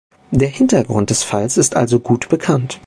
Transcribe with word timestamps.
Der 0.31 0.47
Hintergrund 0.47 1.11
des 1.11 1.21
Falls 1.21 1.57
ist 1.57 1.75
also 1.75 1.99
gut 1.99 2.27
bekannt. 2.27 2.79